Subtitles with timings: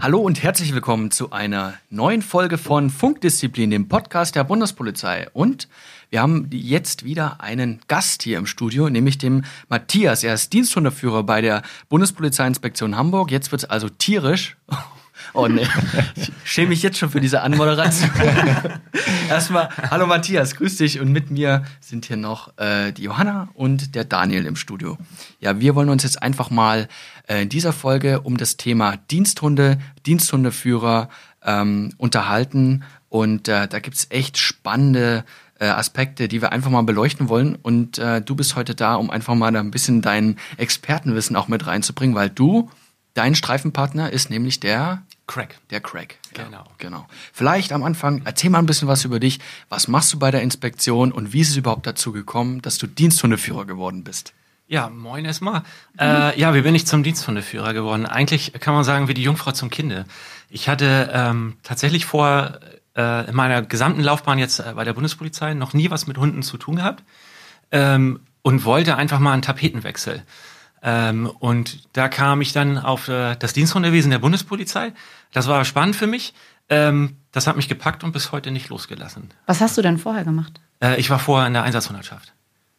[0.00, 5.26] Hallo und herzlich willkommen zu einer neuen Folge von Funkdisziplin, dem Podcast der Bundespolizei.
[5.32, 5.68] Und
[6.10, 10.22] wir haben jetzt wieder einen Gast hier im Studio, nämlich dem Matthias.
[10.22, 13.32] Er ist Diensthundeführer bei der Bundespolizeiinspektion Hamburg.
[13.32, 14.56] Jetzt wird es also tierisch.
[15.34, 15.68] Oh ne,
[16.16, 18.10] ich schäme mich jetzt schon für diese Anmoderation.
[19.28, 21.00] Erstmal, hallo Matthias, grüß dich.
[21.00, 24.96] Und mit mir sind hier noch äh, die Johanna und der Daniel im Studio.
[25.40, 26.88] Ja, wir wollen uns jetzt einfach mal
[27.26, 31.08] äh, in dieser Folge um das Thema Diensthunde, Diensthundeführer
[31.44, 32.84] ähm, unterhalten.
[33.08, 35.24] Und äh, da gibt's echt spannende
[35.58, 37.56] äh, Aspekte, die wir einfach mal beleuchten wollen.
[37.56, 41.66] Und äh, du bist heute da, um einfach mal ein bisschen dein Expertenwissen auch mit
[41.66, 42.70] reinzubringen, weil du,
[43.14, 45.58] dein Streifenpartner ist nämlich der Crack.
[45.70, 46.18] der Craig.
[46.34, 46.64] Genau.
[46.78, 47.06] genau.
[47.32, 49.38] Vielleicht am Anfang, erzähl mal ein bisschen was über dich.
[49.68, 52.88] Was machst du bei der Inspektion und wie ist es überhaupt dazu gekommen, dass du
[52.88, 54.32] Diensthundeführer geworden bist?
[54.66, 55.62] Ja, moin erstmal.
[55.98, 58.04] Äh, ja, wie bin ich zum Diensthundeführer geworden?
[58.04, 60.04] Eigentlich kann man sagen, wie die Jungfrau zum Kinde.
[60.50, 62.58] Ich hatte ähm, tatsächlich vor,
[62.96, 66.42] äh, in meiner gesamten Laufbahn jetzt äh, bei der Bundespolizei noch nie was mit Hunden
[66.42, 67.02] zu tun gehabt
[67.70, 70.22] ähm, und wollte einfach mal einen Tapetenwechsel.
[70.82, 74.92] Ähm, und da kam ich dann auf äh, das Diensthundewesen der Bundespolizei.
[75.32, 76.34] Das war spannend für mich.
[76.68, 79.30] Ähm, das hat mich gepackt und bis heute nicht losgelassen.
[79.46, 80.60] Was hast du denn vorher gemacht?
[80.82, 82.32] Äh, ich war vorher in der Einsatzhundertschaft,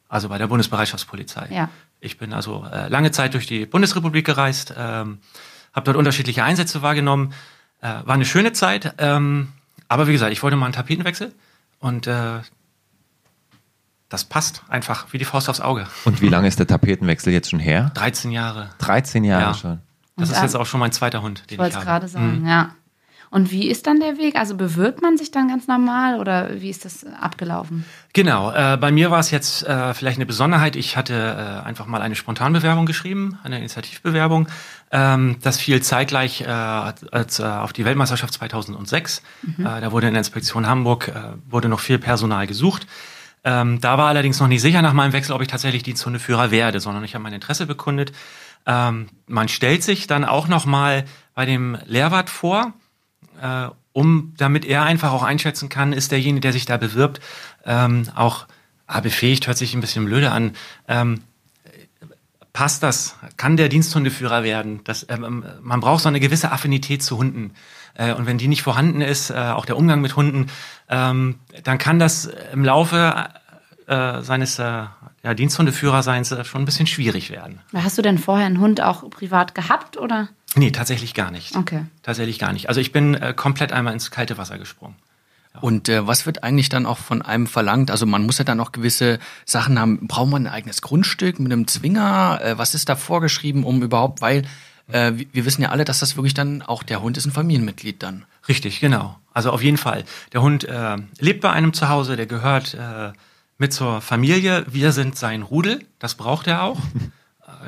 [0.07, 1.47] also bei der Bundesbereitschaftspolizei.
[1.51, 1.69] Ja.
[1.99, 5.19] Ich bin also äh, lange Zeit durch die Bundesrepublik gereist, ähm,
[5.73, 7.33] habe dort unterschiedliche Einsätze wahrgenommen.
[7.81, 9.49] Äh, war eine schöne Zeit, ähm,
[9.87, 11.33] aber wie gesagt, ich wollte mal einen Tapetenwechsel
[11.79, 12.39] und äh,
[14.09, 15.87] das passt einfach wie die Faust aufs Auge.
[16.05, 17.91] Und wie lange ist der Tapetenwechsel jetzt schon her?
[17.93, 18.69] 13 Jahre.
[18.79, 19.53] 13 Jahre Ja.
[19.53, 19.79] schon.
[20.19, 21.85] Das Und, ist jetzt auch schon mein zweiter Hund, Ich den wollte ich es habe.
[21.85, 22.47] gerade sagen, Mhm.
[22.47, 22.71] ja.
[23.31, 24.35] Und wie ist dann der Weg?
[24.37, 27.85] Also bewirbt man sich dann ganz normal oder wie ist das abgelaufen?
[28.13, 30.75] Genau, äh, bei mir war es jetzt äh, vielleicht eine Besonderheit.
[30.75, 34.47] Ich hatte äh, einfach mal eine Spontanbewerbung geschrieben, eine Initiativbewerbung.
[34.91, 39.21] Ähm, das fiel zeitgleich äh, als, äh, auf die Weltmeisterschaft 2006.
[39.59, 41.11] Äh, da wurde in der Inspektion Hamburg
[41.47, 42.87] wurde noch viel Personal gesucht.
[43.43, 46.79] Ähm, da war allerdings noch nicht sicher nach meinem Wechsel, ob ich tatsächlich Diensthundeführer werde,
[46.81, 48.11] sondern ich habe mein Interesse bekundet.
[48.65, 52.73] Ähm, man stellt sich dann auch noch mal bei dem Lehrwart vor,
[53.41, 57.19] äh, um, damit er einfach auch einschätzen kann, ist derjenige, der sich da bewirbt,
[57.65, 58.45] ähm, auch
[58.87, 60.53] ah, befähigt, hört sich ein bisschen blöde an.
[60.87, 61.21] Ähm,
[62.53, 63.15] passt das?
[63.37, 64.81] Kann der Diensthundeführer werden?
[64.83, 67.53] Das, ähm, man braucht so eine gewisse Affinität zu Hunden.
[67.93, 70.47] Äh, und wenn die nicht vorhanden ist, äh, auch der Umgang mit Hunden,
[70.89, 73.29] ähm, dann kann das im Laufe
[73.87, 74.83] äh, seines äh,
[75.23, 77.59] ja, Diensthundeführerseins äh, schon ein bisschen schwierig werden.
[77.73, 80.29] Hast du denn vorher einen Hund auch privat gehabt oder?
[80.55, 81.55] Nee, tatsächlich gar nicht.
[81.55, 81.85] Okay.
[82.03, 82.69] Tatsächlich gar nicht.
[82.69, 84.95] Also ich bin äh, komplett einmal ins kalte Wasser gesprungen.
[85.61, 87.91] Und äh, was wird eigentlich dann auch von einem verlangt?
[87.91, 90.07] Also man muss ja dann auch gewisse Sachen haben.
[90.07, 92.39] Braucht man ein eigenes Grundstück mit einem Zwinger?
[92.41, 94.43] Äh, was ist da vorgeschrieben, um überhaupt, weil
[94.87, 97.31] äh, wir wir wissen ja alle, dass das wirklich dann auch der Hund ist ein
[97.31, 98.25] Familienmitglied dann.
[98.47, 99.19] Richtig, genau.
[99.33, 100.05] Also auf jeden Fall.
[100.33, 103.11] Der Hund äh, lebt bei einem zu Hause, der gehört äh,
[103.59, 104.65] mit zur Familie.
[104.67, 106.79] Wir sind sein Rudel, das braucht er auch.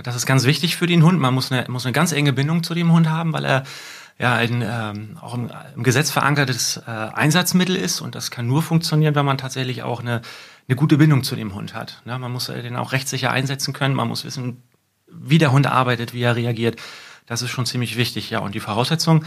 [0.03, 1.19] Das ist ganz wichtig für den Hund.
[1.19, 3.63] Man muss eine, muss eine ganz enge Bindung zu dem Hund haben, weil er
[4.17, 8.61] ja ein ähm, auch im, im Gesetz verankertes äh, Einsatzmittel ist und das kann nur
[8.61, 10.21] funktionieren, wenn man tatsächlich auch eine,
[10.69, 12.01] eine gute Bindung zu dem Hund hat.
[12.05, 12.17] Ne?
[12.17, 14.63] Man muss den auch rechtssicher einsetzen können, man muss wissen,
[15.07, 16.79] wie der Hund arbeitet, wie er reagiert.
[17.25, 18.39] Das ist schon ziemlich wichtig, ja.
[18.39, 19.25] Und die Voraussetzung,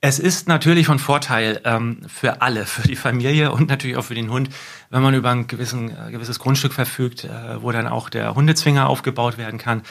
[0.00, 4.14] es ist natürlich von Vorteil ähm, für alle, für die Familie und natürlich auch für
[4.14, 4.48] den Hund,
[4.90, 8.88] wenn man über ein gewissen, äh, gewisses Grundstück verfügt, äh, wo dann auch der Hundezwinger
[8.88, 9.82] aufgebaut werden kann.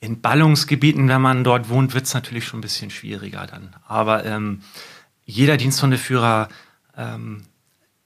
[0.00, 3.76] In Ballungsgebieten, wenn man dort wohnt, wird es natürlich schon ein bisschen schwieriger dann.
[3.86, 4.62] Aber ähm,
[5.26, 6.48] jeder Diensthundeführer
[6.96, 7.42] ähm,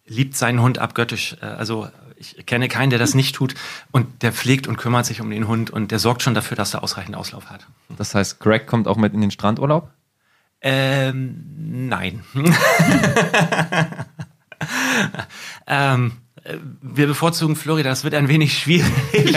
[0.07, 1.37] liebt seinen Hund abgöttisch.
[1.41, 3.55] Äh, Also ich kenne keinen, der das nicht tut
[3.93, 6.75] und der pflegt und kümmert sich um den Hund und der sorgt schon dafür, dass
[6.75, 7.67] er ausreichend Auslauf hat.
[7.97, 9.91] Das heißt, Greg kommt auch mit in den Strandurlaub?
[10.67, 11.45] Ähm,
[11.89, 12.25] nein.
[15.67, 16.13] ähm,
[16.43, 19.37] äh, wir bevorzugen Florida, das wird ein wenig schwierig.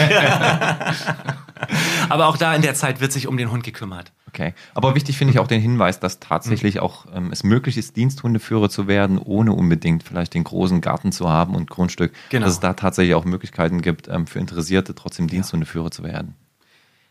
[2.08, 4.10] Aber auch da in der Zeit wird sich um den Hund gekümmert.
[4.28, 4.54] Okay.
[4.74, 8.70] Aber wichtig finde ich auch den Hinweis, dass tatsächlich auch ähm, es möglich ist, Diensthundeführer
[8.70, 12.14] zu werden, ohne unbedingt vielleicht den großen Garten zu haben und Grundstück.
[12.30, 12.46] Genau.
[12.46, 16.36] Dass es da tatsächlich auch Möglichkeiten gibt, ähm, für Interessierte trotzdem Diensthundeführer zu werden.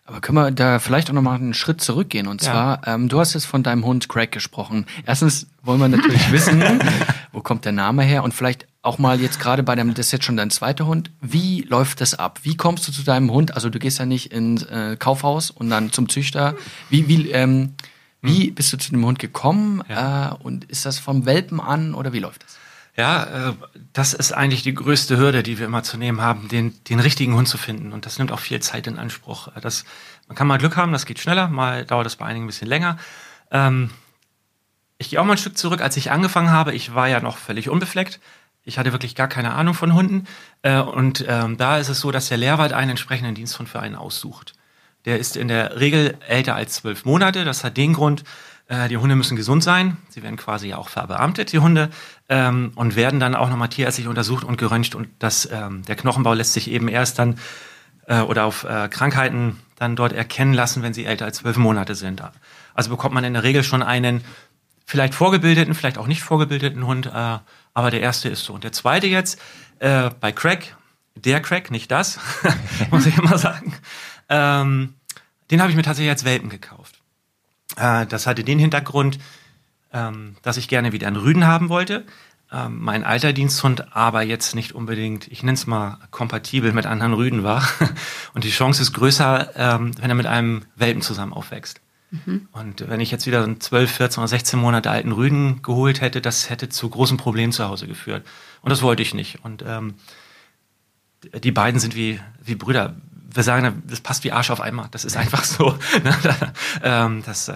[0.08, 2.28] Aber können wir da vielleicht auch nochmal einen Schritt zurückgehen?
[2.28, 2.52] Und Ja.
[2.52, 4.86] zwar, ähm, du hast jetzt von deinem Hund Craig gesprochen.
[5.06, 6.64] Erstens wollen wir natürlich wissen,
[7.34, 8.24] Wo kommt der Name her?
[8.24, 11.12] Und vielleicht auch mal jetzt gerade bei dem, das ist jetzt schon dein zweiter Hund.
[11.22, 12.40] Wie läuft das ab?
[12.44, 13.54] Wie kommst du zu deinem Hund?
[13.54, 16.56] Also du gehst ja nicht ins äh, Kaufhaus und dann zum Züchter.
[16.90, 17.74] Wie, wie, ähm,
[18.22, 19.84] wie bist du zu dem Hund gekommen?
[19.90, 20.32] Ja.
[20.32, 22.58] Äh, und ist das vom Welpen an oder wie läuft das?
[22.98, 23.54] Ja, äh,
[23.94, 27.36] das ist eigentlich die größte Hürde, die wir immer zu nehmen haben, den, den richtigen
[27.36, 27.94] Hund zu finden.
[27.94, 29.50] Und das nimmt auch viel Zeit in Anspruch.
[29.56, 29.86] Äh, Das,
[30.28, 32.68] man kann mal Glück haben, das geht schneller, mal dauert das bei einigen ein bisschen
[32.68, 32.98] länger.
[33.52, 33.92] Ähm,
[34.98, 36.74] ich gehe auch mal ein Stück zurück, als ich angefangen habe.
[36.74, 38.20] Ich war ja noch völlig unbefleckt.
[38.64, 40.26] Ich hatte wirklich gar keine Ahnung von Hunden.
[40.64, 43.96] Äh, und ähm, da ist es so, dass der Lehrwart einen entsprechenden Diensthund für einen
[43.96, 44.54] aussucht.
[45.06, 47.46] Der ist in der Regel älter als zwölf Monate.
[47.46, 48.24] Das hat den Grund,
[48.68, 49.98] äh, die Hunde müssen gesund sein.
[50.10, 51.90] Sie werden quasi auch verbeamtet, die Hunde,
[52.30, 54.96] ähm, und werden dann auch nochmal tierärztlich untersucht und geröntgt.
[54.96, 57.40] Und das, ähm, der Knochenbau lässt sich eben erst dann
[58.08, 61.96] äh, oder auf äh, Krankheiten dann dort erkennen lassen, wenn sie älter als zwölf Monate
[61.96, 62.22] sind.
[62.74, 64.24] Also bekommt man in der Regel schon einen
[64.86, 67.38] vielleicht vorgebildeten, vielleicht auch nicht vorgebildeten Hund, äh,
[67.74, 68.54] aber der erste ist so.
[68.54, 69.40] Und der zweite jetzt
[69.80, 70.76] äh, bei Crack,
[71.16, 72.20] der Crack, nicht das,
[72.92, 73.74] muss ich immer sagen,
[74.30, 74.96] ähm,
[75.52, 76.97] den habe ich mir tatsächlich als Welpen gekauft.
[77.78, 79.20] Äh, das hatte den Hintergrund,
[79.94, 82.06] ähm, dass ich gerne wieder einen Rüden haben wollte.
[82.52, 87.14] Ähm, mein alter Diensthund aber jetzt nicht unbedingt, ich nenne es mal, kompatibel mit anderen
[87.14, 87.68] Rüden war.
[88.34, 91.82] Und die Chance ist größer, ähm, wenn er mit einem Welpen zusammen aufwächst.
[92.54, 96.22] Und wenn ich jetzt wieder einen 12, 14 oder 16 Monate alten Rüden geholt hätte,
[96.22, 98.26] das hätte zu großen Problemen zu Hause geführt.
[98.62, 99.44] Und das wollte ich nicht.
[99.44, 99.96] Und ähm,
[101.44, 102.96] die beiden sind wie, wie Brüder.
[103.34, 104.88] Wir sagen, das passt wie Arsch auf einmal.
[104.92, 105.78] Das ist einfach so.
[106.04, 106.16] Ne?
[106.84, 107.54] ähm, das, äh,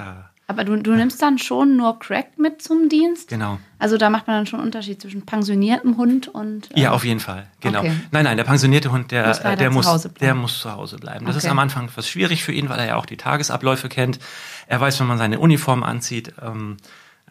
[0.47, 3.29] Aber du, du nimmst dann schon nur Crack mit zum Dienst?
[3.29, 3.57] genau.
[3.79, 6.69] Also da macht man dann schon einen Unterschied zwischen pensioniertem Hund und.
[6.75, 7.47] äh, Ja, auf jeden Fall.
[7.61, 7.79] Genau.
[7.79, 7.93] Okay.
[8.11, 10.25] Nein, nein, der pensionierte Hund, der Muss der zu muss, Hause bleiben.
[10.25, 11.25] der muss zu Hause bleiben.
[11.25, 11.51] Das ist Okay.
[11.51, 14.19] am Anfang etwas schwierig für ihn, weil er ja auch die Tagesabläufe kennt.
[14.67, 16.77] Er weiß, wenn man seine Uniform anzieht, ähm,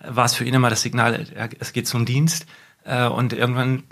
[0.02, 1.26] war es für ihn immer das Signal,
[1.58, 2.46] es geht zum Dienst.
[2.84, 3.82] Äh, und irgendwann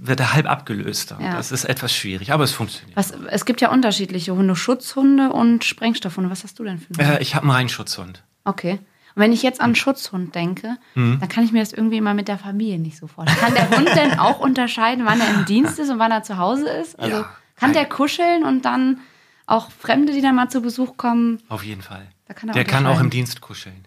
[0.00, 1.14] wird er halb abgelöst.
[1.20, 1.32] Ja.
[1.36, 2.96] Das ist etwas schwierig, aber es funktioniert.
[2.96, 6.30] Was, es gibt ja unterschiedliche Hunde, Schutzhunde und Sprengstoffhunde.
[6.30, 7.16] Was hast du denn für einen?
[7.16, 8.22] Äh, ich habe einen Reinschutzhund.
[8.44, 8.72] Okay.
[9.14, 11.18] Und wenn ich jetzt an Schutzhund denke, Mhm.
[11.20, 13.38] dann kann ich mir das irgendwie immer mit der Familie nicht so vorstellen.
[13.40, 16.36] Kann der Hund denn auch unterscheiden, wann er im Dienst ist und wann er zu
[16.36, 16.98] Hause ist?
[16.98, 17.30] Also Ja.
[17.56, 19.00] kann der kuscheln und dann
[19.46, 22.06] auch Fremde, die dann mal zu Besuch kommen, Auf jeden Fall.
[22.34, 23.86] Kann er der kann auch im Dienst kuscheln.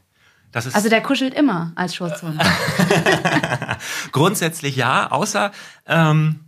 [0.51, 2.41] Das ist also der kuschelt immer als Schutzhund.
[4.11, 5.51] Grundsätzlich ja, außer
[5.85, 6.41] ähm,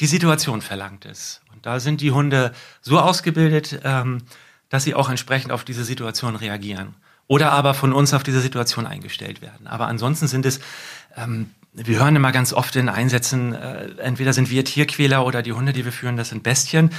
[0.00, 1.40] die Situation verlangt es.
[1.52, 4.22] Und da sind die Hunde so ausgebildet, ähm,
[4.68, 6.94] dass sie auch entsprechend auf diese Situation reagieren.
[7.26, 9.66] Oder aber von uns auf diese Situation eingestellt werden.
[9.66, 10.60] Aber ansonsten sind es,
[11.16, 15.52] ähm, wir hören immer ganz oft in Einsätzen, äh, entweder sind wir Tierquäler oder die
[15.52, 16.90] Hunde, die wir führen, das sind Bestien.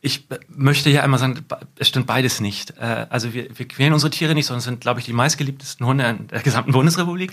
[0.00, 1.44] Ich äh, möchte ja immer sagen,
[1.78, 2.74] es stimmt beides nicht.
[2.78, 6.04] Äh, also wir, wir quälen unsere Tiere nicht, sondern sind, glaube ich, die meistgeliebtesten Hunde
[6.04, 7.32] in der gesamten Bundesrepublik.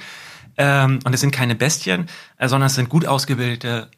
[0.57, 2.07] Ähm, und es sind keine Bestien,
[2.37, 3.89] äh, sondern es sind gut ausgebildete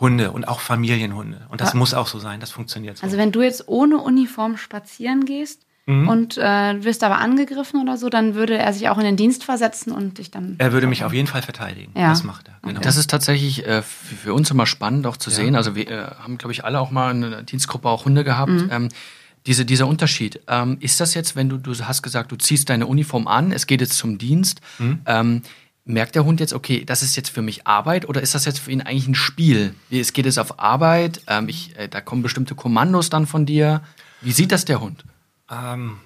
[0.00, 1.46] Hunde und auch Familienhunde.
[1.50, 1.78] Und das Ja.
[1.78, 3.04] muss auch so sein, das funktioniert so.
[3.04, 6.08] Also wenn du jetzt ohne Uniform spazieren gehst Mhm.
[6.08, 9.44] und äh, wirst aber angegriffen oder so, dann würde er sich auch in den Dienst
[9.44, 10.56] versetzen und dich dann.
[10.58, 11.92] er würde mich auf jeden Fall verteidigen.
[11.94, 12.08] Ja.
[12.08, 12.54] Das macht er.
[12.68, 12.80] Genau.
[12.80, 15.36] Das ist tatsächlich äh, für für uns immer spannend auch zu Ja.
[15.36, 15.54] sehen.
[15.54, 18.50] Also wir äh, haben, glaube ich, alle auch mal in der Dienstgruppe auch Hunde gehabt.
[18.50, 18.68] Mhm.
[18.72, 18.88] Ähm,
[19.46, 20.40] diese, dieser Unterschied.
[20.48, 23.66] Ähm, ist das jetzt, wenn du, du hast gesagt, du ziehst deine Uniform an, es
[23.66, 25.00] geht jetzt zum Dienst, Mhm.
[25.04, 25.42] ähm,
[25.84, 28.58] merkt der Hund jetzt, okay, das ist jetzt für mich Arbeit oder ist das jetzt
[28.58, 29.74] für ihn eigentlich ein Spiel?
[29.90, 33.46] Wie, Es geht jetzt auf Arbeit, ähm, ich, äh, da kommen bestimmte Kommandos dann von
[33.46, 33.82] dir.
[34.20, 35.04] Wie sieht das der Hund?
[35.50, 35.98] Ähm,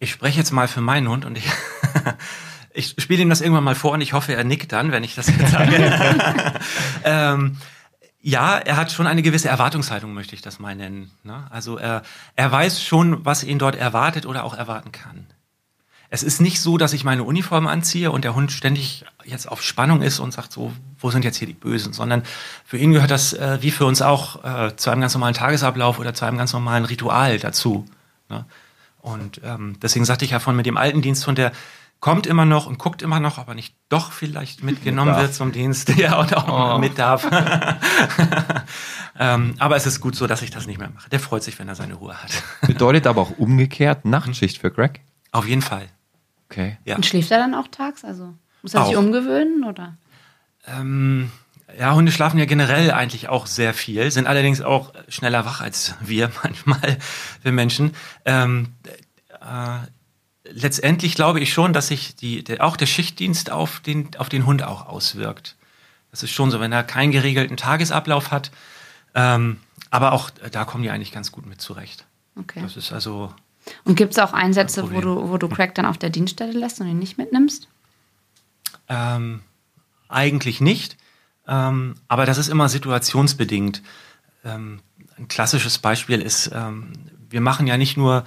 [0.00, 1.48] ich spreche jetzt mal für meinen Hund und ich,
[2.74, 5.14] ich spiele ihm das irgendwann mal vor und ich hoffe, er nickt dann, wenn ich
[5.14, 6.58] das jetzt sage.
[7.04, 7.56] ähm,
[8.20, 11.12] ja, er hat schon eine gewisse Erwartungshaltung, möchte ich das mal nennen.
[11.22, 11.46] Ne?
[11.50, 12.02] Also er,
[12.34, 15.26] er weiß schon, was ihn dort erwartet oder auch erwarten kann.
[16.10, 19.62] Es ist nicht so, dass ich meine Uniform anziehe und der Hund ständig jetzt auf
[19.62, 22.22] Spannung ist und sagt so, wo sind jetzt hier die Bösen, sondern
[22.64, 25.98] für ihn gehört das, äh, wie für uns auch, äh, zu einem ganz normalen Tagesablauf
[25.98, 27.84] oder zu einem ganz normalen Ritual dazu.
[28.28, 28.44] Ne?
[29.00, 31.52] Und ähm, deswegen sagte ich ja von mit dem alten Diensthund, der
[32.00, 35.22] kommt immer noch und guckt immer noch, aber nicht doch vielleicht mitgenommen darf.
[35.22, 36.78] wird zum Dienst, ja, und auch Oh.
[36.78, 37.26] mit darf.
[39.18, 41.08] ähm, aber es ist gut so, dass ich das nicht mehr mache.
[41.10, 42.30] Der freut sich, wenn er seine Ruhe hat.
[42.66, 45.00] Bedeutet aber auch umgekehrt Nachtschicht für Greg.
[45.36, 45.88] Auf jeden Fall.
[46.48, 46.78] Okay.
[46.84, 46.96] Ja.
[46.96, 48.04] Und schläft er dann auch tags?
[48.04, 49.00] Also muss er sich Auch.
[49.00, 49.96] umgewöhnen oder?
[50.66, 51.30] Ähm,
[51.78, 55.94] ja, Hunde schlafen ja generell eigentlich auch sehr viel, sind allerdings auch schneller wach als
[56.00, 56.98] wir manchmal,
[57.42, 57.92] wir Menschen.
[58.24, 58.74] Ähm,
[59.28, 59.78] äh,
[60.44, 64.46] letztendlich glaube ich schon, dass sich die, der, auch der Schichtdienst auf den, auf den
[64.46, 65.56] Hund auch auswirkt.
[66.10, 68.50] Das ist schon so, wenn er keinen geregelten Tagesablauf hat.
[69.14, 69.58] Ähm,
[69.90, 72.06] aber auch äh, da kommen die eigentlich ganz gut mit zurecht.
[72.38, 72.60] Okay.
[72.62, 73.34] Das ist also,
[73.84, 76.80] Und gibt es auch Einsätze, wo du, wo du Crack dann auf der Dienststelle lässt
[76.80, 77.68] und ihn nicht mitnimmst?
[78.88, 79.42] ähm,
[80.08, 80.96] eigentlich nicht.
[81.48, 83.82] Ähm, aber das ist immer situationsbedingt.
[84.44, 84.80] Ähm,
[85.18, 86.92] ein klassisches Beispiel ist, ähm,
[87.30, 88.24] wir machen ja nicht nur,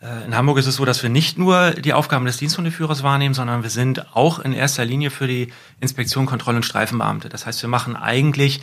[0.00, 3.34] äh, in Hamburg ist es so, dass wir nicht nur die Aufgaben des Diensthundeführers wahrnehmen,
[3.34, 7.28] sondern wir sind auch in erster Linie für die Inspektion, Kontroll- und Streifenbeamte.
[7.28, 8.60] Das heißt, wir machen eigentlich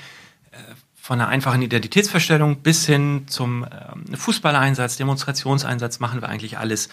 [1.06, 6.90] von einer einfachen Identitätsverstellung bis hin zum äh, Fußballeinsatz, Demonstrationseinsatz machen wir eigentlich alles.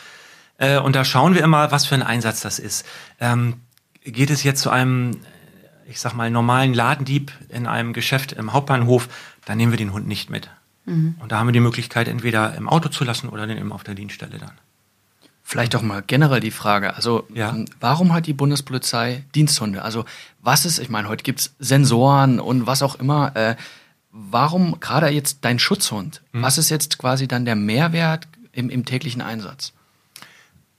[0.59, 2.85] Äh, und da schauen wir immer, was für ein Einsatz das ist.
[3.21, 3.55] Ähm,
[4.05, 5.21] geht es jetzt zu einem,
[5.89, 9.09] ich sag mal, normalen Ladendieb in einem Geschäft im Hauptbahnhof,
[9.47, 10.51] dann nehmen wir den Hund nicht mit.
[10.85, 11.15] Mhm.
[11.19, 13.83] Und da haben wir die Möglichkeit, entweder im Auto zu lassen oder den eben auf
[13.83, 14.53] der Dienststelle dann.
[15.43, 17.49] Vielleicht auch mal generell die Frage, also ja.
[17.49, 19.81] Ähm, warum hat die Bundespolizei Diensthunde?
[19.81, 20.05] Also
[20.43, 23.35] was ist, ich meine, heute gibt es Sensoren und was auch immer.
[23.35, 23.57] Äh,
[24.13, 26.23] warum gerade jetzt dein Schutzhund?
[26.33, 26.43] Mhm.
[26.43, 29.73] Was ist jetzt quasi dann der Mehrwert im, im täglichen Einsatz?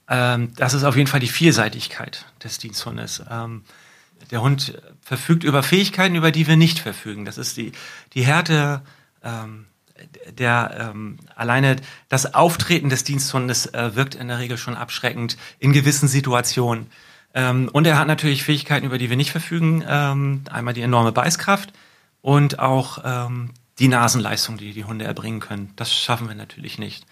[0.07, 3.23] Ähm, das ist auf jeden Fall die Vielseitigkeit des Diensthundes.
[3.29, 3.63] Ähm,
[4.31, 7.25] der Hund verfügt über Fähigkeiten, über die wir nicht verfügen.
[7.25, 7.71] Das ist die,
[8.13, 8.81] die Härte,
[9.23, 9.65] ähm,
[10.29, 11.77] der ähm, alleine
[12.09, 16.87] das Auftreten des Diensthundes äh, wirkt in der Regel schon abschreckend in gewissen Situationen.
[17.33, 19.83] Ähm, und er hat natürlich Fähigkeiten, über die wir nicht verfügen.
[19.87, 21.73] Ähm, einmal die enorme Beißkraft
[22.23, 25.73] und auch ähm, die Nasenleistung, die die Hunde erbringen können.
[25.75, 27.05] Das schaffen wir natürlich nicht.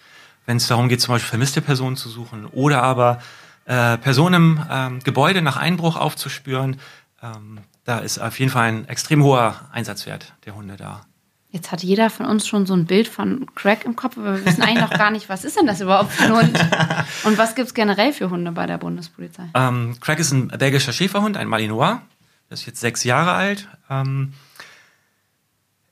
[0.46, 3.20] Wenn es darum geht, zum Beispiel vermisste Personen zu suchen oder aber
[3.66, 6.80] äh, Personen im ähm, Gebäude nach Einbruch aufzuspüren,
[7.22, 11.02] ähm, da ist auf jeden Fall ein extrem hoher Einsatzwert der Hunde da.
[11.50, 14.46] Jetzt hat jeder von uns schon so ein Bild von Crack im Kopf, aber wir
[14.46, 16.58] wissen eigentlich noch gar nicht, was ist denn das überhaupt für ein Hund?
[17.24, 19.50] Und was gibt es generell für Hunde bei der Bundespolizei?
[19.52, 22.00] Ähm, Crack ist ein belgischer Schäferhund, ein Malinois.
[22.48, 23.68] Der ist jetzt sechs Jahre alt.
[23.90, 24.32] Ähm,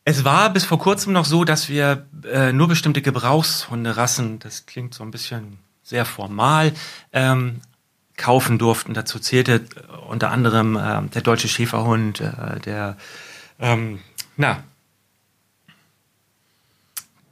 [0.05, 4.95] es war bis vor kurzem noch so, dass wir äh, nur bestimmte Gebrauchshunderassen, das klingt
[4.95, 6.73] so ein bisschen sehr formal,
[7.13, 7.61] ähm,
[8.17, 8.95] kaufen durften.
[8.95, 12.97] Dazu zählte äh, unter anderem äh, der deutsche Schäferhund, äh, der
[13.59, 14.01] ähm,
[14.37, 14.63] na,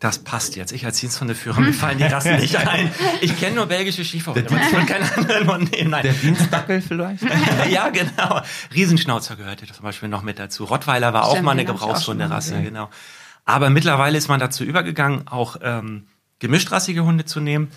[0.00, 0.72] das passt jetzt.
[0.72, 2.90] Ich als Diensthundeführer, mir fallen die Rassen nicht ein.
[3.20, 5.90] Ich kenne nur belgische Schieferhunde, ich will keinen anderen Hund nehmen.
[5.90, 6.02] Nein.
[6.02, 7.24] Der Dienstdackel vielleicht?
[7.70, 8.40] ja, genau.
[8.72, 10.64] Riesenschnauzer gehörte zum Beispiel noch mit dazu.
[10.64, 12.90] Rottweiler war Stimmt, auch mal eine Gebrauchshunderasse, genau.
[13.44, 16.06] Aber mittlerweile ist man dazu übergegangen, auch ähm,
[16.38, 17.68] gemischtrassige Hunde zu nehmen.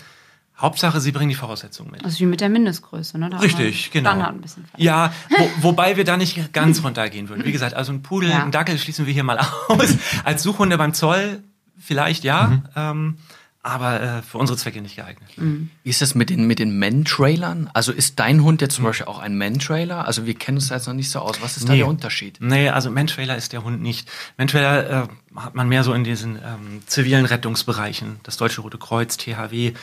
[0.58, 2.04] Hauptsache, sie bringen die Voraussetzungen mit.
[2.04, 3.30] Also wie mit der Mindestgröße, ne?
[3.30, 4.10] Da Richtig, genau.
[4.10, 7.44] Standard ein bisschen ja, wo, wobei wir da nicht ganz runtergehen würden.
[7.44, 8.44] Wie gesagt, also ein Pudel, ja.
[8.44, 9.96] ein Dackel schließen wir hier mal aus.
[10.24, 11.42] Als Suchhunde beim Zoll
[11.82, 12.62] vielleicht ja, mhm.
[12.76, 13.18] ähm,
[13.64, 15.30] aber äh, für unsere Zwecke nicht geeignet.
[15.36, 15.70] Mhm.
[15.84, 17.70] Wie ist das mit den, mit den Men-Trailern?
[17.74, 18.88] Also ist dein Hund jetzt zum mhm.
[18.88, 20.04] Beispiel auch ein Men-Trailer?
[20.04, 21.40] Also wir kennen uns da jetzt noch nicht so aus.
[21.42, 21.68] Was ist nee.
[21.68, 22.38] da der Unterschied?
[22.40, 24.10] Nee, also Men-Trailer ist der Hund nicht.
[24.36, 28.18] Men-Trailer äh, hat man mehr so in diesen ähm, zivilen Rettungsbereichen.
[28.24, 29.74] Das Deutsche Rote Kreuz, THW,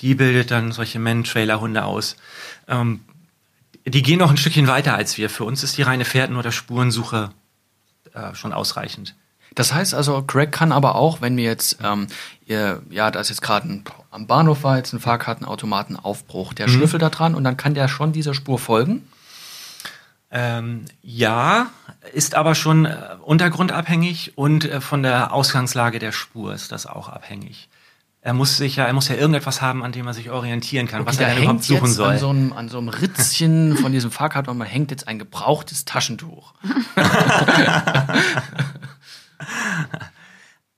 [0.00, 2.16] die bildet dann solche Men-Trailer-Hunde aus.
[2.68, 3.00] Ähm,
[3.86, 5.30] die gehen noch ein Stückchen weiter als wir.
[5.30, 7.30] Für uns ist die reine Fährten- oder Spurensuche
[8.12, 9.14] äh, schon ausreichend.
[9.54, 12.06] Das heißt also, Greg kann aber auch, wenn wir jetzt, ähm,
[12.46, 16.72] ihr, ja, da ist jetzt gerade am Bahnhof war jetzt ein Fahrkartenautomatenaufbruch, der mhm.
[16.72, 19.06] schnüffelt da dran und dann kann der schon dieser Spur folgen?
[20.30, 21.66] Ähm, ja,
[22.14, 27.10] ist aber schon äh, untergrundabhängig und äh, von der Ausgangslage der Spur ist das auch
[27.10, 27.68] abhängig.
[28.22, 31.02] Er muss sich ja, er muss ja irgendetwas haben, an dem er sich orientieren kann,
[31.02, 32.12] okay, was er dann überhaupt suchen soll.
[32.12, 35.18] An so, einem, an so einem Ritzchen von diesem Fahrkarten und man hängt jetzt ein
[35.18, 36.54] gebrauchtes Taschentuch.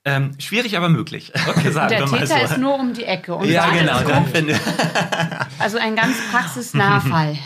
[0.07, 1.33] Ähm, schwierig, aber möglich.
[1.47, 2.35] Okay, Der Täter so.
[2.35, 3.33] ist nur um die Ecke.
[3.33, 4.01] Und ja, genau.
[4.01, 4.59] Dann finde.
[5.59, 7.37] also ein ganz praxisnaher Fall.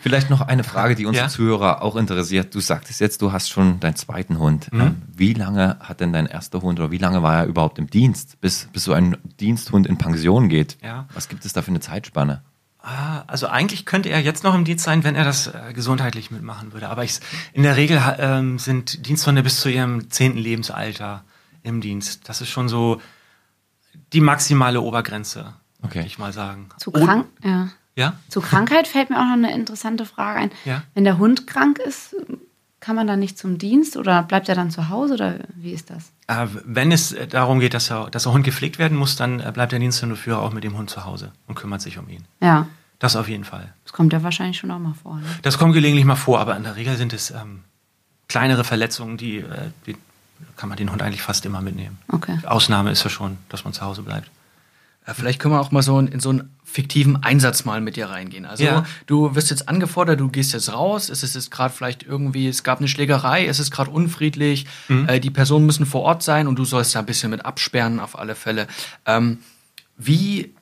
[0.00, 1.30] Vielleicht noch eine Frage, die unsere ja?
[1.30, 2.54] Zuhörer auch interessiert.
[2.54, 4.72] Du sagtest jetzt, du hast schon deinen zweiten Hund.
[4.72, 4.80] Mhm.
[4.80, 7.88] Ähm, wie lange hat denn dein erster Hund oder wie lange war er überhaupt im
[7.88, 10.76] Dienst, bis, bis so ein Diensthund in Pension geht?
[10.82, 11.06] Ja.
[11.14, 12.42] Was gibt es da für eine Zeitspanne?
[12.86, 16.30] Ah, also eigentlich könnte er jetzt noch im Dienst sein, wenn er das äh, gesundheitlich
[16.30, 16.90] mitmachen würde.
[16.90, 17.18] Aber ich,
[17.54, 21.24] in der Regel ähm, sind Diensthunde bis zu ihrem zehnten Lebensalter
[21.62, 22.28] im Dienst.
[22.28, 23.00] Das ist schon so
[24.12, 25.94] die maximale Obergrenze, okay.
[25.94, 26.68] würde ich mal sagen.
[26.76, 27.70] Zu krank, ja.
[27.96, 28.12] ja.
[28.28, 30.50] Zu Krankheit fällt mir auch noch eine interessante Frage ein.
[30.66, 30.82] Ja?
[30.92, 32.14] Wenn der Hund krank ist,
[32.84, 35.88] kann man dann nicht zum Dienst oder bleibt er dann zu Hause oder wie ist
[35.88, 36.12] das?
[36.26, 39.50] Äh, wenn es darum geht, dass, er, dass der Hund gepflegt werden muss, dann äh,
[39.54, 42.26] bleibt der Diensthundeführer auch mit dem Hund zu Hause und kümmert sich um ihn.
[42.42, 42.66] Ja.
[42.98, 43.72] Das auf jeden Fall.
[43.84, 45.16] Das kommt ja wahrscheinlich schon auch mal vor.
[45.16, 45.24] Ne?
[45.40, 47.64] Das kommt gelegentlich mal vor, aber in der Regel sind es ähm,
[48.28, 49.96] kleinere Verletzungen, die, äh, die,
[50.56, 51.98] kann man den Hund eigentlich fast immer mitnehmen.
[52.08, 52.38] Okay.
[52.44, 54.30] Ausnahme ist ja schon, dass man zu Hause bleibt.
[55.06, 57.96] Ja, vielleicht können wir auch mal so in, in so einen fiktiven Einsatz mal mit
[57.96, 58.46] dir reingehen.
[58.46, 58.86] Also ja.
[59.06, 62.64] du wirst jetzt angefordert, du gehst jetzt raus, es ist jetzt gerade vielleicht irgendwie, es
[62.64, 65.08] gab eine Schlägerei, es ist gerade unfriedlich, mhm.
[65.08, 68.00] äh, die Personen müssen vor Ort sein und du sollst da ein bisschen mit absperren
[68.00, 68.66] auf alle Fälle.
[69.04, 69.38] Ähm,
[69.96, 70.54] wie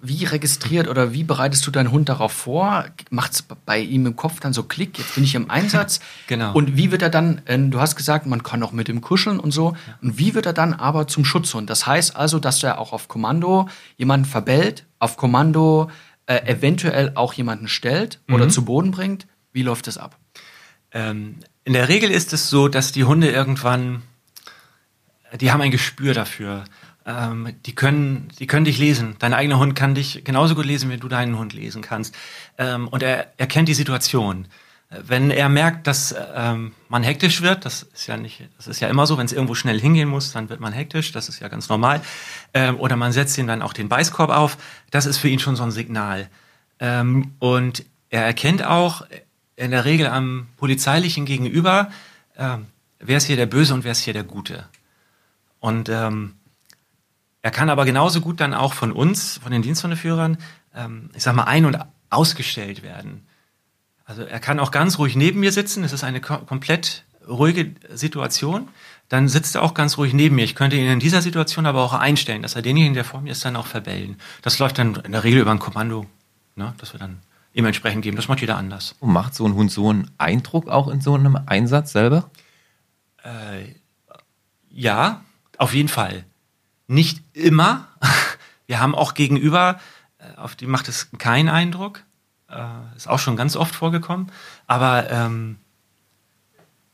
[0.00, 2.84] wie registriert oder wie bereitest du deinen Hund darauf vor?
[3.10, 6.00] Macht es bei ihm im Kopf dann so Klick, jetzt bin ich im Einsatz?
[6.26, 6.52] genau.
[6.52, 9.40] Und wie wird er dann, äh, du hast gesagt, man kann auch mit ihm kuscheln
[9.40, 9.74] und so.
[10.02, 11.70] Und wie wird er dann aber zum Schutzhund?
[11.70, 15.90] Das heißt also, dass er auch auf Kommando jemanden verbellt, auf Kommando
[16.26, 18.50] äh, eventuell auch jemanden stellt oder mhm.
[18.50, 19.26] zu Boden bringt.
[19.52, 20.18] Wie läuft das ab?
[20.92, 24.02] Ähm, in der Regel ist es so, dass die Hunde irgendwann,
[25.40, 26.64] die haben ein Gespür dafür
[27.06, 29.16] ähm, die, können, die können dich lesen.
[29.18, 32.14] Dein eigener Hund kann dich genauso gut lesen, wie du deinen Hund lesen kannst.
[32.58, 34.48] Ähm, und er, er kennt die Situation.
[34.88, 38.88] Wenn er merkt, dass ähm, man hektisch wird, das ist ja nicht, das ist ja
[38.88, 41.48] immer so, wenn es irgendwo schnell hingehen muss, dann wird man hektisch, das ist ja
[41.48, 42.00] ganz normal.
[42.54, 44.58] Ähm, oder man setzt ihm dann auch den Beißkorb auf,
[44.90, 46.28] das ist für ihn schon so ein Signal.
[46.78, 49.04] Ähm, und er erkennt auch
[49.56, 51.90] in der Regel am polizeilichen Gegenüber,
[52.36, 52.66] ähm,
[53.00, 54.66] wer ist hier der Böse und wer ist hier der Gute.
[55.58, 56.35] Und ähm,
[57.46, 60.38] er kann aber genauso gut dann auch von uns, von den Diensthundeführern,
[60.74, 61.78] ähm, ich sag mal, ein- und
[62.10, 63.24] ausgestellt werden.
[64.04, 65.84] Also er kann auch ganz ruhig neben mir sitzen.
[65.84, 68.66] Es ist eine ko komplett ruhige Situation.
[69.08, 70.42] Dann sitzt er auch ganz ruhig neben mir.
[70.42, 73.30] Ich könnte ihn in dieser Situation aber auch einstellen, dass er denjenigen, der vor mir
[73.30, 74.16] ist, dann auch verbellen.
[74.42, 76.04] Das läuft dann in der Regel über ein Kommando,
[76.56, 77.20] ne, das wir dann
[77.52, 78.16] ihm entsprechend geben.
[78.16, 78.96] Das macht jeder anders.
[78.98, 82.28] Und macht so ein Hund so einen Eindruck auch in so einem Einsatz selber?
[83.22, 83.76] Äh,
[84.68, 85.22] ja,
[85.58, 86.24] auf jeden Fall.
[86.86, 87.88] Nicht immer.
[88.66, 89.80] Wir haben auch gegenüber,
[90.18, 92.02] äh, auf die macht es keinen Eindruck.
[92.48, 94.30] Äh, ist auch schon ganz oft vorgekommen.
[94.66, 95.58] Aber ähm,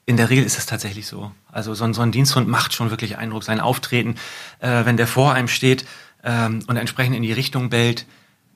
[0.07, 1.33] in der Regel ist es tatsächlich so.
[1.51, 3.45] Also so ein, so ein Diensthund macht schon wirklich Eindruck.
[3.45, 4.17] Sein Auftreten,
[4.59, 5.85] äh, wenn der vor einem steht
[6.25, 8.07] ähm, und entsprechend in die Richtung bellt,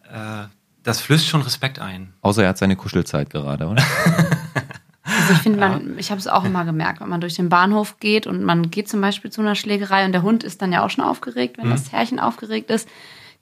[0.04, 0.46] äh,
[0.82, 2.12] das flößt schon Respekt ein.
[2.20, 3.82] Außer er hat seine Kuschelzeit gerade, oder?
[5.26, 5.80] Also ich finde, ja.
[5.96, 8.88] ich habe es auch immer gemerkt, wenn man durch den Bahnhof geht und man geht
[8.88, 11.66] zum Beispiel zu einer Schlägerei und der Hund ist dann ja auch schon aufgeregt, wenn
[11.66, 11.72] mhm.
[11.72, 12.88] das Herrchen aufgeregt ist.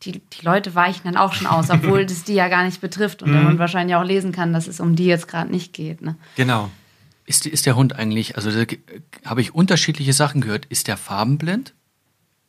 [0.03, 3.23] Die, die Leute weichen dann auch schon aus, obwohl das die ja gar nicht betrifft
[3.23, 3.35] und mhm.
[3.35, 6.03] der Hund wahrscheinlich auch lesen kann, dass es um die jetzt gerade nicht geht.
[6.03, 6.17] Ne?
[6.37, 6.71] Genau.
[7.27, 8.51] Ist, ist der Hund eigentlich, also
[9.25, 11.75] habe ich unterschiedliche Sachen gehört, ist der farbenblind?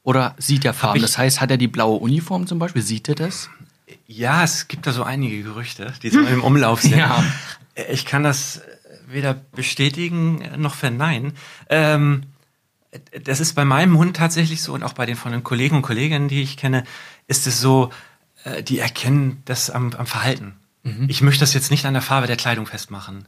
[0.04, 1.02] Oder sieht er Farben?
[1.02, 2.84] Das heißt, hat er die blaue Uniform zum Beispiel?
[2.84, 3.50] Sieht er das?
[4.06, 6.98] Ja, es gibt da so einige Gerüchte, die so im Umlauf sind.
[6.98, 7.24] ja.
[7.92, 8.62] Ich kann das
[9.08, 11.34] weder bestätigen noch verneinen.
[11.70, 12.24] Ähm,
[13.24, 15.82] das ist bei meinem Hund tatsächlich so und auch bei den von den Kollegen und
[15.82, 16.84] Kolleginnen, die ich kenne,
[17.28, 17.92] ist es so,
[18.44, 20.54] äh, die erkennen das am, am Verhalten.
[20.84, 21.06] Mhm.
[21.10, 23.26] Ich möchte das jetzt nicht an der Farbe der Kleidung festmachen.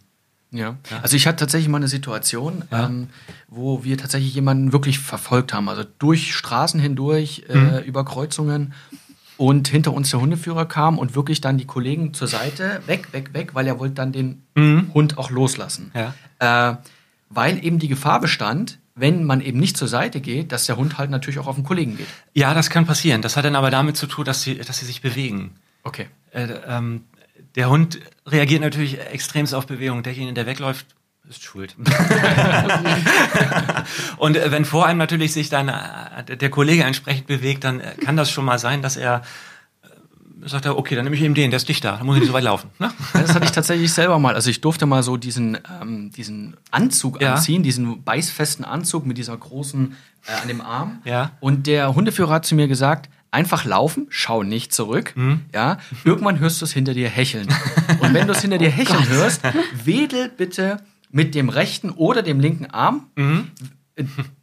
[0.51, 0.77] Ja.
[0.89, 0.99] ja.
[1.01, 2.85] Also ich hatte tatsächlich mal eine Situation, ja.
[2.85, 3.09] ähm,
[3.49, 5.67] wo wir tatsächlich jemanden wirklich verfolgt haben.
[5.67, 7.79] Also durch Straßen hindurch, äh, mhm.
[7.79, 8.73] über Kreuzungen
[9.37, 13.33] und hinter uns der Hundeführer kam und wirklich dann die Kollegen zur Seite, weg, weg,
[13.33, 14.91] weg, weil er wollte dann den mhm.
[14.93, 15.91] Hund auch loslassen.
[15.93, 16.71] Ja.
[16.71, 16.77] Äh,
[17.29, 20.97] weil eben die Gefahr bestand, wenn man eben nicht zur Seite geht, dass der Hund
[20.97, 22.07] halt natürlich auch auf den Kollegen geht.
[22.33, 23.21] Ja, das kann passieren.
[23.21, 25.51] Das hat dann aber damit zu tun, dass sie, dass sie sich bewegen.
[25.83, 26.07] Okay.
[26.31, 27.03] Äh, ähm,
[27.55, 30.03] der Hund reagiert natürlich extremst auf Bewegung.
[30.03, 30.87] Derjenige, der wegläuft,
[31.29, 31.75] ist schuld.
[34.17, 37.95] und äh, wenn vor einem natürlich sich dann äh, der Kollege entsprechend bewegt, dann äh,
[37.95, 39.23] kann das schon mal sein, dass er
[40.45, 42.29] sagt er, okay, dann nehme ich eben den, der ist dichter, dann muss ich nicht
[42.29, 42.69] so weit laufen.
[42.79, 42.91] Ne?
[43.13, 44.35] Das hatte ich tatsächlich selber mal.
[44.35, 47.33] Also ich durfte mal so diesen, ähm, diesen Anzug ja.
[47.33, 49.95] anziehen, diesen beißfesten Anzug mit dieser großen
[50.27, 51.01] äh, an dem Arm.
[51.05, 51.31] Ja.
[51.39, 55.13] Und der Hundeführer hat zu mir gesagt, einfach laufen, schau nicht zurück.
[55.15, 55.41] Mhm.
[55.53, 57.47] Ja, irgendwann hörst du es hinter dir hecheln.
[57.99, 59.41] Und wenn du es hinter dir oh hecheln oh hörst,
[59.83, 63.07] wedel bitte mit dem rechten oder dem linken Arm.
[63.15, 63.51] Mhm.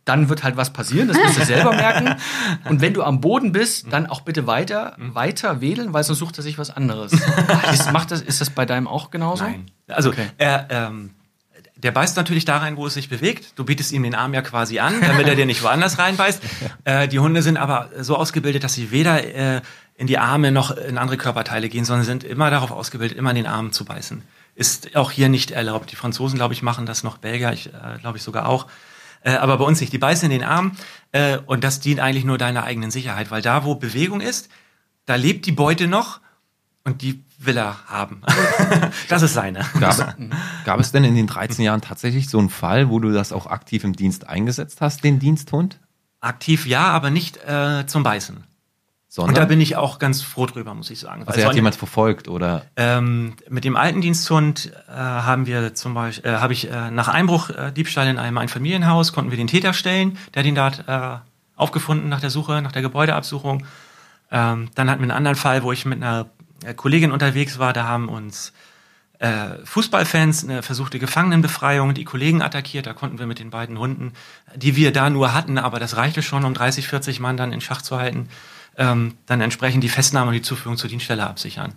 [0.04, 2.16] Dann wird halt was passieren, das musst du selber merken.
[2.64, 6.36] Und wenn du am Boden bist, dann auch bitte weiter, weiter wählen, weil sonst sucht
[6.38, 7.12] er sich was anderes.
[7.72, 9.44] ist, macht das, ist das bei deinem auch genauso?
[9.44, 9.66] Nein.
[9.86, 10.26] Also okay.
[10.38, 11.10] er, ähm,
[11.76, 13.52] der beißt natürlich da rein, wo es sich bewegt.
[13.54, 16.42] Du bietest ihm den Arm ja quasi an, damit er dir nicht woanders reinbeißt.
[16.86, 19.62] Äh, die Hunde sind aber so ausgebildet, dass sie weder äh,
[19.94, 23.36] in die Arme noch in andere Körperteile gehen, sondern sind immer darauf ausgebildet, immer in
[23.36, 24.22] den Arm zu beißen
[24.54, 25.90] ist auch hier nicht erlaubt.
[25.90, 28.66] Die Franzosen, glaube ich, machen das noch, Belgier, ich äh, glaube ich sogar auch.
[29.22, 29.92] Äh, aber bei uns nicht.
[29.92, 30.76] Die beißen in den Arm
[31.12, 34.48] äh, und das dient eigentlich nur deiner eigenen Sicherheit, weil da, wo Bewegung ist,
[35.06, 36.20] da lebt die Beute noch
[36.84, 38.22] und die will er haben.
[39.08, 39.64] das ist seine.
[39.80, 40.16] Gab,
[40.64, 43.46] gab, es denn in den 13 Jahren tatsächlich so einen Fall, wo du das auch
[43.46, 45.80] aktiv im Dienst eingesetzt hast, den Diensthund?
[46.20, 48.44] Aktiv ja, aber nicht äh, zum Beißen.
[49.14, 49.36] Sondern?
[49.36, 51.22] Und da bin ich auch ganz froh drüber, muss ich sagen.
[51.24, 52.66] Also er hat jemand verfolgt oder?
[52.76, 57.06] Ähm, mit dem alten Diensthund äh, haben wir zum Beispiel, äh, habe ich äh, nach
[57.06, 61.56] Einbruch äh, Diebstahl in einem Einfamilienhaus konnten wir den Täter stellen, der den da äh,
[61.56, 63.64] aufgefunden nach der Suche, nach der Gebäudeabsuchung.
[64.32, 66.26] Ähm, dann hatten wir einen anderen Fall, wo ich mit einer
[66.64, 67.72] äh, Kollegin unterwegs war.
[67.72, 68.52] Da haben uns
[69.64, 72.86] Fußballfans eine versuchte Gefangenenbefreiung, die Kollegen attackiert.
[72.86, 74.12] Da konnten wir mit den beiden Hunden,
[74.54, 77.62] die wir da nur hatten, aber das reichte schon, um 30, 40 Mann dann in
[77.62, 78.28] Schach zu halten
[78.76, 81.74] ähm, dann entsprechend die Festnahme und die Zuführung zur Dienststelle absichern.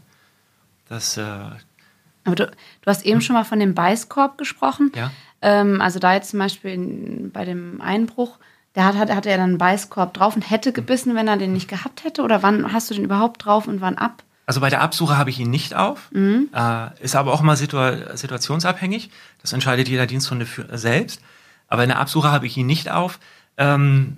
[0.90, 4.92] Das, äh, Aber du, du hast eben schon mal von dem Beißkorb gesprochen.
[4.96, 5.12] ja.
[5.42, 8.40] Ähm, also da jetzt zum Beispiel in, bei dem Einbruch,
[8.76, 11.54] der hat, hat, hatte er dann einen Beißkorb drauf und hätte gebissen, wenn er den
[11.54, 12.24] nicht gehabt hätte?
[12.24, 14.24] Oder wann hast du den überhaupt drauf und wann ab?
[14.48, 18.16] Also bei der Absuche habe ich ihn nicht auf, äh, ist aber auch mal situa
[18.16, 19.10] situationsabhängig.
[19.42, 21.22] Das entscheidet jeder Diensthunde für, selbst.
[21.68, 23.20] Aber in der Absuche habe ich ihn nicht auf,
[23.58, 24.18] ähm,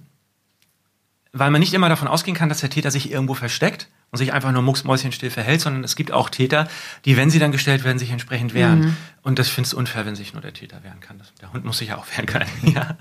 [1.32, 4.34] weil man nicht immer davon ausgehen kann, dass der Täter sich irgendwo versteckt und sich
[4.34, 6.68] einfach nur mucksmäuschenstill verhält, sondern es gibt auch Täter,
[7.06, 8.98] die, wenn sie dann gestellt werden, sich entsprechend wehren.
[9.22, 11.22] Und das finde ich unfair, wenn sich nur der Täter wehren kann.
[11.42, 12.50] Der Hund muss sich ja auch wehren können.
[12.64, 12.98] ja.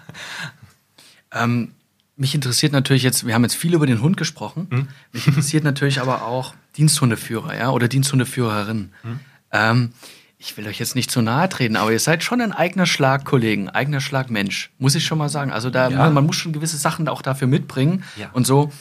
[1.33, 1.73] Ähm,
[2.17, 4.67] mich interessiert natürlich jetzt, wir haben jetzt viel über den Hund gesprochen.
[4.71, 4.89] Hm?
[5.13, 8.93] Mich interessiert natürlich aber auch Diensthundeführer, ja, oder Diensthundeführerin.
[9.03, 9.21] Hm?
[9.53, 9.93] Ähm,
[10.39, 13.25] ich will euch jetzt nicht zu nahe treten, aber ihr seid schon ein eigener Schlag
[13.25, 15.51] Kollegen, eigener Schlag Mensch, muss ich schon mal sagen.
[15.53, 16.11] Also da, Ja.
[16.11, 18.31] man muss schon gewisse Sachen auch dafür mitbringen Ja.
[18.33, 18.73] und so.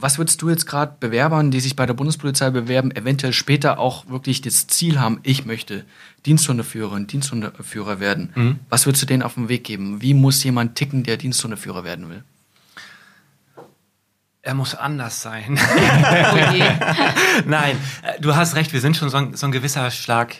[0.00, 4.08] Was würdest du jetzt gerade Bewerbern, die sich bei der Bundespolizei bewerben, eventuell später auch
[4.08, 5.84] wirklich das Ziel haben, ich möchte
[6.24, 8.32] Diensthundeführerin, Diensthundeführer werden?
[8.34, 8.58] Mhm.
[8.70, 10.00] Was würdest du denen auf den Weg geben?
[10.00, 12.24] Wie muss jemand ticken, der Diensthundeführer werden will?
[14.42, 15.58] Er muss anders sein.
[16.32, 17.44] Oh.
[17.46, 20.36] Nein, äh, du hast recht, wir sind schon so ein, so ein gewisser Schlag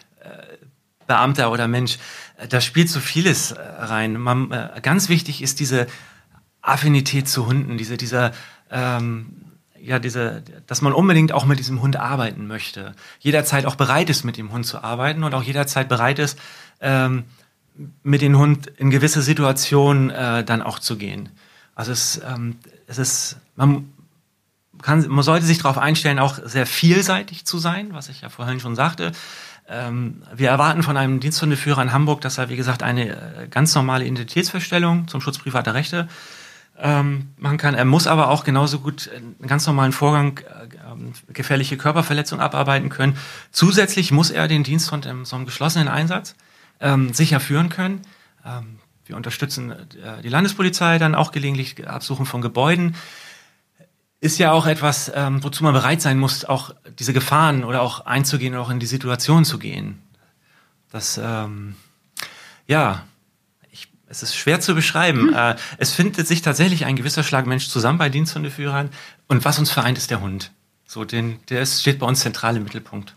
[1.10, 1.98] Beamter oder Mensch.
[2.36, 4.12] Äh, Da spielt so vieles äh, rein.
[4.18, 5.86] Man, äh, ganz wichtig ist diese
[6.62, 8.32] Affinität zu Hunden, diese, dieser,
[8.70, 9.10] ähm,
[9.82, 12.94] ja, diese, dass man unbedingt auch mit diesem Hund arbeiten möchte.
[13.18, 16.38] Jederzeit auch bereit ist, mit dem Hund zu arbeiten und auch jederzeit bereit ist,
[16.80, 17.24] ähm,
[18.02, 21.30] mit dem Hund in gewisse Situationen äh, dann auch zu gehen.
[21.74, 23.90] Also es, ähm, es ist, man,
[24.82, 28.60] kann, man sollte sich darauf einstellen, auch sehr vielseitig zu sein, was ich ja vorhin
[28.60, 29.12] schon sagte.
[29.68, 33.74] Ähm, wir erwarten von einem Diensthundeführer in Hamburg, dass er, wie gesagt, eine äh, ganz
[33.74, 36.08] normale Identitätsfeststellung zum Schutz privater Rechte
[36.82, 37.74] ähm, machen kann.
[37.74, 42.88] Er muss aber auch genauso gut einen ganz normalen Vorgang, äh, ähm, gefährliche Körperverletzung abarbeiten
[42.88, 43.16] können.
[43.52, 46.34] Zusätzlich muss er den Diensthund in so einem geschlossenen Einsatz
[46.80, 48.02] ähm, sicher führen können.
[48.44, 52.94] Ähm, wir unterstützen äh, die Landespolizei dann auch gelegentlich Absuchen von Gebäuden
[54.20, 58.04] ist ja auch etwas, ähm, wozu man bereit sein muss, auch diese Gefahren oder auch
[58.04, 60.02] einzugehen oder auch in die Situation zu gehen.
[60.90, 61.74] Das, ähm,
[62.66, 63.04] ja,
[63.70, 65.32] ich, es ist schwer zu beschreiben.
[65.32, 68.90] Äh, es findet sich tatsächlich ein gewisser Schlag Mensch zusammen bei Diensthundeführern
[69.26, 70.52] und was uns vereint, ist der Hund.
[70.86, 73.14] So, den, der ist, steht bei uns zentral im Mittelpunkt.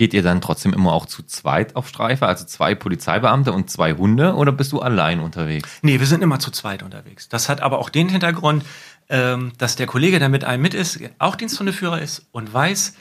[0.00, 3.92] Geht ihr dann trotzdem immer auch zu zweit auf Streife, also zwei Polizeibeamte und zwei
[3.92, 5.68] Hunde, oder bist du allein unterwegs?
[5.82, 7.28] Nee, wir sind immer zu zweit unterwegs.
[7.28, 8.64] Das hat aber auch den Hintergrund,
[9.10, 12.94] ähm, dass der Kollege, der mit einem mit ist, auch Diensthundeführer ist und weiß,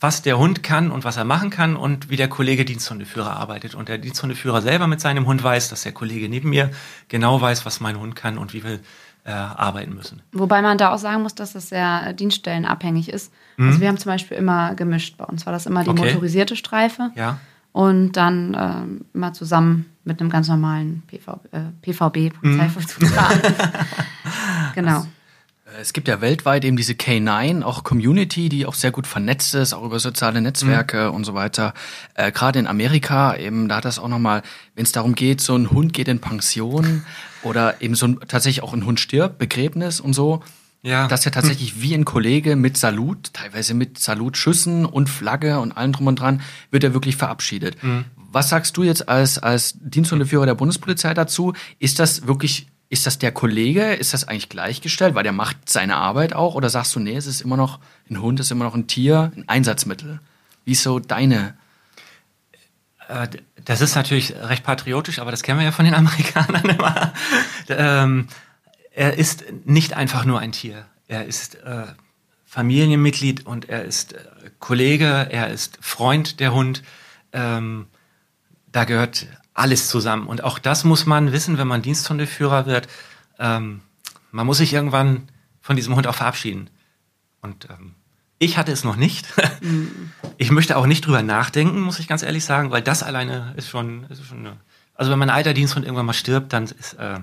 [0.00, 3.74] was der Hund kann und was er machen kann und wie der Kollege Diensthundeführer arbeitet.
[3.74, 6.70] Und der Diensthundeführer selber mit seinem Hund weiß, dass der Kollege neben mir
[7.08, 8.78] genau weiß, was mein Hund kann und wie wir
[9.24, 10.22] äh, arbeiten müssen.
[10.32, 13.32] Wobei man da auch sagen muss, dass das sehr äh, dienststellenabhängig ist.
[13.58, 15.16] Also wir haben zum Beispiel immer gemischt.
[15.18, 16.04] Bei uns war das immer die Okay.
[16.12, 17.40] motorisierte Streife Ja.
[17.72, 23.54] und dann ähm, immer zusammen mit einem ganz normalen PV, äh, PVB, Polizeivollzugsbeamten.
[24.74, 25.02] Genau.
[25.66, 29.54] Äh, Es gibt ja weltweit eben diese K9, auch Community, die auch sehr gut vernetzt
[29.54, 31.74] ist, auch über soziale Netzwerke und so weiter.
[32.14, 34.42] Äh, Gerade in Amerika eben, da hat das auch nochmal,
[34.74, 37.04] wenn es darum geht, so ein Hund geht in Pension
[37.42, 40.42] oder eben so ein, tatsächlich auch ein Hund stirbt, Begräbnis und so.
[40.82, 41.08] Ja.
[41.08, 45.72] Das ist ja tatsächlich wie ein Kollege mit Salut, teilweise mit Salutschüssen und Flagge und
[45.76, 47.76] allem drum und dran, wird er wirklich verabschiedet.
[48.14, 51.52] Was sagst du jetzt als, als Diensthundeführer der Bundespolizei dazu?
[51.80, 53.92] Ist das wirklich, ist das der Kollege?
[53.94, 55.14] Ist das eigentlich gleichgestellt?
[55.14, 56.54] Weil der macht seine Arbeit auch?
[56.54, 59.30] Oder sagst du, nee, es ist immer noch, ein Hund ist immer noch ein Tier,
[59.36, 60.20] ein Einsatzmittel?
[60.64, 61.54] Wie ist so deine?
[63.08, 63.28] Äh,
[63.64, 67.12] Das ist natürlich recht patriotisch, aber das kennen wir ja von den Amerikanern immer.
[67.68, 68.28] ähm,
[68.92, 70.86] er ist nicht einfach nur ein Tier.
[71.06, 71.84] Er ist äh,
[72.46, 74.18] Familienmitglied und er ist äh,
[74.58, 76.82] Kollege, er ist Freund der Hund.
[77.32, 77.86] Ähm,
[78.72, 79.26] da gehört
[79.58, 80.26] alles zusammen.
[80.26, 82.88] Und auch das muss man wissen, wenn man Diensthundeführer wird.
[83.38, 83.82] Ähm,
[84.30, 85.28] man muss sich irgendwann
[85.60, 86.70] von diesem Hund auch verabschieden.
[87.40, 87.94] Und ähm,
[88.38, 89.26] ich hatte es noch nicht.
[90.40, 93.68] Ich möchte auch nicht drüber nachdenken, muss ich ganz ehrlich sagen, weil das alleine ist
[93.68, 94.56] schon, ist schon eine,
[94.94, 97.18] also wenn mein alter Diensthund irgendwann mal stirbt, dann ist äh,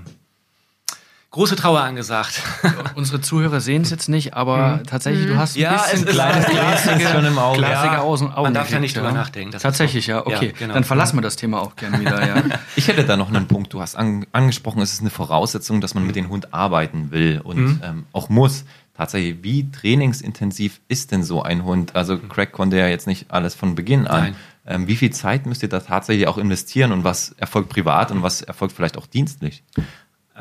[1.35, 2.41] große Trauer angesagt.
[2.95, 7.11] Unsere Zuhörer sehen es jetzt nicht, aber tatsächlich, du hast ein Ja, bisschen kleines Glas
[7.11, 7.61] schon im Auge.
[7.61, 10.47] Ja, Augen, man darf ja nicht drüber nachdenken, Tatsächlich, ja, okay.
[10.47, 10.73] Ja, genau.
[10.73, 12.41] Dann verlassen wir das Thema auch gerne wieder, ja.
[12.77, 13.73] Ich hätte da noch einen Punkt.
[13.73, 17.41] Du hast an, angesprochen, es ist eine Voraussetzung, dass man mit dem Hund arbeiten will
[17.43, 17.81] und Mhm.
[17.83, 18.63] ähm, auch muss.
[18.95, 21.97] Tatsächlich, wie trainingsintensiv ist denn so ein Hund?
[21.97, 24.21] Also Craig konnte ja jetzt nicht alles von Beginn an.
[24.21, 24.35] Nein.
[24.65, 28.23] Ähm, wie viel Zeit müsst ihr da tatsächlich auch investieren und was erfolgt privat und
[28.23, 29.63] was erfolgt vielleicht auch dienstlich?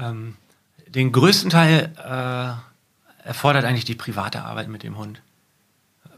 [0.00, 0.36] ähm,
[0.94, 1.92] den größten Teil
[3.24, 5.22] erfordert eigentlich die private Arbeit mit dem Hund.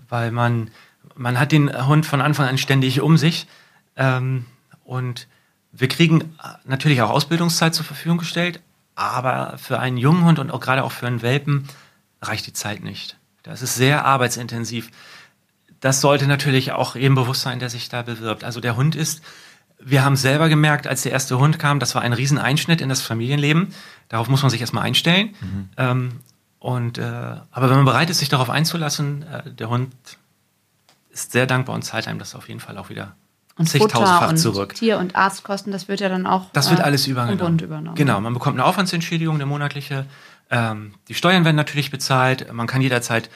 [0.09, 0.71] Weil man,
[1.15, 3.47] man hat den Hund von Anfang an ständig um sich
[3.97, 4.45] ähm,
[4.85, 5.29] und
[5.73, 8.61] wir kriegen natürlich auch Ausbildungszeit zur Verfügung gestellt,
[8.95, 11.69] aber für einen jungen Hund und auch gerade auch für einen Welpen
[12.23, 13.19] reicht die Zeit nicht.
[13.43, 14.91] Das ist sehr arbeitsintensiv.
[15.81, 18.43] Das sollte natürlich auch jedem bewusst sein, der sich da bewirbt.
[18.43, 19.23] Also der Hund ist,
[19.79, 23.03] wir haben selber gemerkt, als der erste Hund kam, das war ein Rieseneinschnitt in das
[23.03, 23.69] Familienleben.
[24.09, 25.35] Darauf muss man sich erstmal einstellen.
[25.41, 25.69] Mhm.
[25.77, 26.12] Ähm,
[26.59, 29.93] und, äh, aber wenn man bereit ist, sich darauf einzulassen, äh, der Hund
[31.11, 33.15] ist sehr dankbar und zahlt einem das auf jeden Fall auch wieder
[33.59, 34.75] und zigtausendfach und zurück.
[34.75, 37.59] Tier- und Arztkosten, das wird ja dann auch das wird äh, alles übergenommen.
[37.59, 37.95] übernommen.
[37.95, 40.07] Genau, man bekommt eine Aufwandsentschädigung, eine monatliche.
[40.51, 42.53] Ähm, die Steuern werden natürlich bezahlt.
[42.53, 43.31] Man kann jederzeit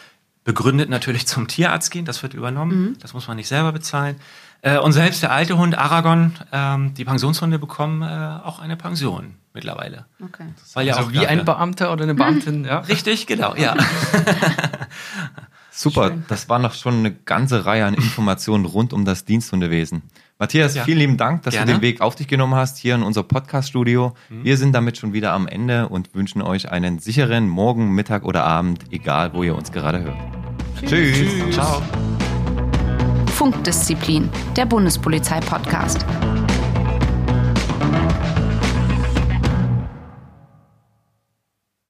[0.45, 2.83] begründet natürlich zum Tierarzt gehen, das wird übernommen.
[2.83, 2.99] Mhm.
[3.01, 4.17] Das muss man nicht selber bezahlen.
[4.63, 9.35] Äh, und selbst der alte Hund Aragon, ähm, die Pensionshunde bekommen äh, auch eine Pension
[9.55, 10.07] mittlerweile.
[10.23, 10.45] Okay.
[10.75, 12.81] Weil ja also auch wie ein Beamter oder eine Beamtin, ja.
[12.81, 13.75] Richtig, genau, ja.
[15.81, 16.25] Super, Schön.
[16.29, 20.03] das war noch schon eine ganze Reihe an Informationen rund um das Diensthundewesen.
[20.39, 20.85] Matthias, ja.
[20.85, 21.73] vielen lieben Dank, dass Gerne.
[21.73, 24.13] du den Weg auf dich genommen hast hier in unser Podcast-Studio.
[24.29, 24.45] Mhm.
[24.45, 28.45] Wir sind damit schon wieder am Ende und wünschen euch einen sicheren Morgen, Mittag oder
[28.45, 30.17] Abend, egal wo ihr uns gerade hört.
[30.85, 31.17] Tschüss.
[31.17, 31.55] Tschüss.
[31.55, 31.83] Ciao.
[33.33, 36.05] Funkdisziplin, der Bundespolizei-Podcast.